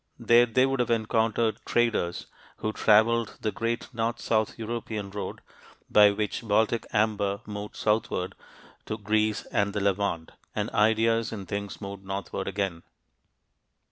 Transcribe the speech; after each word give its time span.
There 0.17 0.47
they 0.47 0.65
would 0.65 0.79
have 0.79 0.89
encountered 0.89 1.59
traders 1.63 2.25
who 2.57 2.73
traveled 2.73 3.37
the 3.41 3.51
great 3.51 3.87
north 3.93 4.19
south 4.19 4.57
European 4.57 5.11
road, 5.11 5.41
by 5.91 6.09
which 6.09 6.41
Baltic 6.41 6.87
amber 6.91 7.41
moved 7.45 7.75
southward 7.75 8.33
to 8.87 8.97
Greece 8.97 9.45
and 9.51 9.73
the 9.73 9.79
Levant, 9.79 10.31
and 10.55 10.71
ideas 10.71 11.31
and 11.31 11.47
things 11.47 11.79
moved 11.81 12.03
northward 12.03 12.47
again. 12.47 12.81